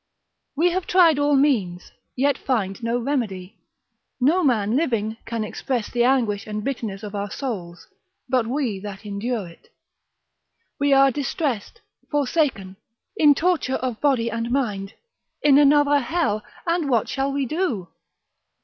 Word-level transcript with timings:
We 0.55 0.71
have 0.71 0.87
tried 0.87 1.19
all 1.19 1.35
means, 1.35 1.91
yet 2.15 2.35
find 2.35 2.81
no 2.81 2.97
remedy: 2.97 3.59
no 4.19 4.43
man 4.43 4.75
living 4.75 5.17
can 5.27 5.43
express 5.43 5.91
the 5.91 6.03
anguish 6.03 6.47
and 6.47 6.63
bitterness 6.63 7.03
of 7.03 7.13
our 7.13 7.29
souls, 7.29 7.87
but 8.27 8.47
we 8.47 8.79
that 8.79 9.05
endure 9.05 9.47
it; 9.47 9.67
we 10.79 10.91
are 10.91 11.11
distressed, 11.11 11.81
forsaken, 12.09 12.77
in 13.15 13.35
torture 13.35 13.75
of 13.75 14.01
body 14.01 14.31
and 14.31 14.49
mind, 14.49 14.93
in 15.43 15.59
another 15.59 15.99
hell: 15.99 16.43
and 16.65 16.89
what 16.89 17.07
shall 17.07 17.31
we 17.31 17.45
do? 17.45 17.87